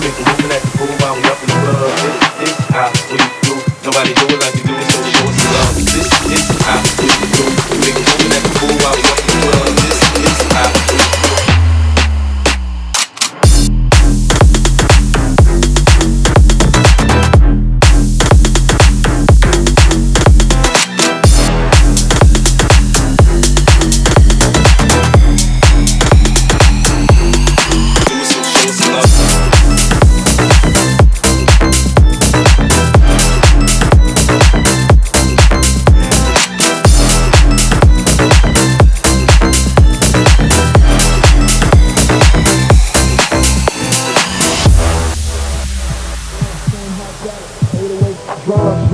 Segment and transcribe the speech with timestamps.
[0.00, 1.59] We make a move and act the fool while we up in the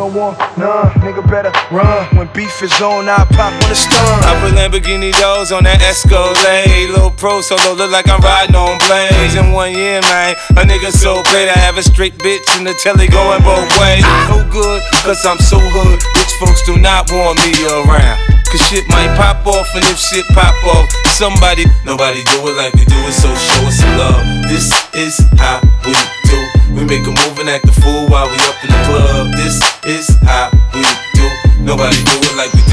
[0.00, 2.08] don't want none, nigga better run.
[2.16, 4.16] When beef is on, I pop on the stun.
[4.24, 6.88] I put Lamborghini doors on that Escalade.
[6.88, 9.36] Little pro solo look like I'm riding on blades.
[9.36, 11.52] In one year, man, a nigga so great.
[11.52, 14.00] I have a straight bitch in the telly going both ways.
[14.32, 16.00] No good, cause I'm so hood.
[16.16, 18.16] Rich folks do not want me around.
[18.48, 22.72] Cause shit might pop off, and if shit pop off, somebody, nobody do it like
[22.72, 24.24] we do it, so show us some love.
[24.48, 25.92] This is how we
[26.24, 26.49] do.
[26.80, 29.32] We make a move and act the fool while we up in the club.
[29.36, 30.80] This is how we
[31.12, 31.28] do.
[31.60, 32.69] Nobody do it like we do